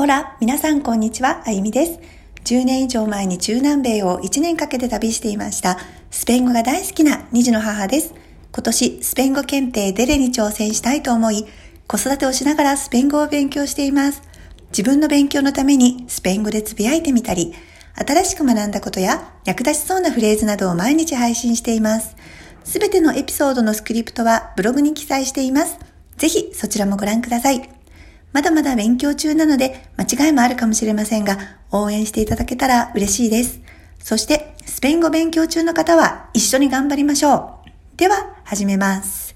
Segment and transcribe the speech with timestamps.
[0.00, 1.98] オラ、皆さんこんにちは、あゆみです。
[2.44, 5.76] 10年以上前に中南米を1年かけて旅していました。
[6.12, 8.14] スペイン語が大好きな2児の母です。
[8.52, 11.46] 今年、スペイン語検定デレに挑戦したいと思い、
[11.88, 14.22] 子育てをしながらスペイン語を勉強しています。
[14.70, 17.52] 自分の勉強のためにスペイン語でつぶやいてみたり、
[17.96, 22.14] 新しく学んだことや役立ちそうなフレーズなどを毎日配信しています。
[22.62, 25.76] すべてのエピソードのスクリプトはブログに記載しています。
[26.18, 27.77] ぜひそちらもご覧ください。
[28.32, 31.38] まだまだ勉強中なので間違いもあるかもしれませんが、
[31.70, 33.60] 応援していただけたら嬉しいです。
[33.98, 37.68] そして、スペイン語勉強中の方は一緒に頑張りましょう。
[37.96, 39.34] では、始めます。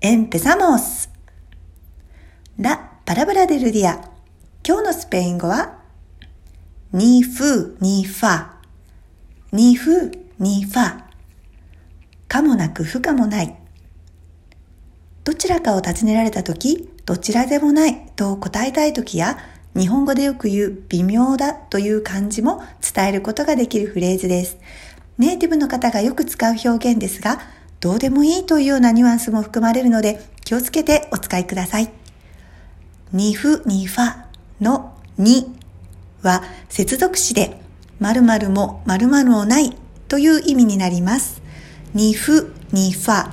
[0.00, 1.08] Empezamos!
[2.58, 3.98] La palabra del día
[4.66, 5.78] 今日のスペイン語は、
[6.92, 8.46] にふ、にファ。
[9.52, 11.02] にふ、にファ。
[12.28, 13.56] かもなく不可もない。
[15.24, 19.38] どちらかを尋ねられたとき、どちらでもないと答えたいときや、
[19.74, 22.62] 日本語でよく言う微妙だという漢字も
[22.94, 24.58] 伝えることができるフレーズです。
[25.16, 27.40] ネイティブの方がよく使う表現ですが、
[27.80, 31.90] どうでもいいというようなニュアンスも含まれるので気をつけてお使いください。
[33.10, 34.24] にふにファ
[34.60, 35.56] のに
[36.20, 37.58] は接続詞で
[38.00, 39.74] 〇〇も〇〇もない
[40.08, 41.40] という意味になります。
[41.94, 43.30] にふにファ、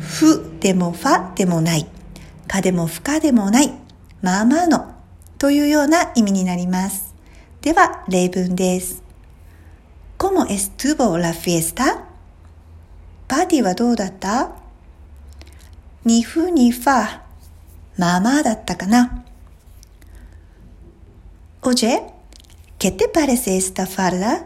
[0.00, 1.86] ふでもファでもない。
[2.46, 3.72] かでも不可でもない、
[4.22, 4.94] まあまあの
[5.38, 7.14] というような意味になります。
[7.60, 9.02] では、例文です。
[10.18, 12.04] ¿Cómo estuvo la fiesta?
[13.26, 14.52] パーティーはどうだった
[16.04, 17.20] にふにファ、
[17.96, 19.24] まあまあだったかな。
[21.62, 22.02] Oye,
[22.78, 24.44] ¿qué te parece esta farda?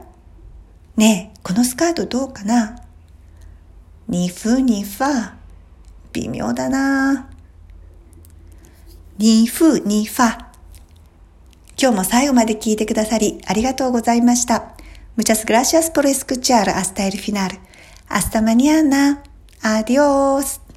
[0.97, 2.83] ねえ、このスカートどうかな
[4.09, 5.33] にふにファ、
[6.13, 7.29] 微妙だな。
[9.19, 10.39] にふうにふァ。
[11.77, 14.77] 今日も最後まで聞いてくださりありがとうございました。
[15.17, 17.59] むちゃすぐらしやすぽろえすくちあるあスタイルフィナール。
[18.09, 19.25] あスタマニアーナ。
[19.61, 20.68] アディオース。